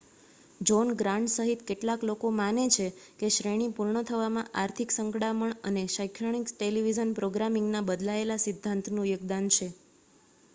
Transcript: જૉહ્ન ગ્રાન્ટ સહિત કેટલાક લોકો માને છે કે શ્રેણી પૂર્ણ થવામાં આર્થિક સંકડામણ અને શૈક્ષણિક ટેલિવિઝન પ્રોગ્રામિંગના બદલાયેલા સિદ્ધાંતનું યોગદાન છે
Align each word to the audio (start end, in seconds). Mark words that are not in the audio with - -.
જૉહ્ન 0.61 0.91
ગ્રાન્ટ 0.99 1.31
સહિત 1.33 1.59
કેટલાક 1.65 2.05
લોકો 2.05 2.27
માને 2.33 2.63
છે 2.71 2.87
કે 3.19 3.29
શ્રેણી 3.31 3.75
પૂર્ણ 3.75 4.01
થવામાં 4.05 4.49
આર્થિક 4.55 4.95
સંકડામણ 4.95 5.53
અને 5.65 5.85
શૈક્ષણિક 5.91 6.47
ટેલિવિઝન 6.53 7.15
પ્રોગ્રામિંગના 7.15 7.85
બદલાયેલા 7.87 8.41
સિદ્ધાંતનું 8.45 9.07
યોગદાન 9.07 9.45
છે 9.51 9.67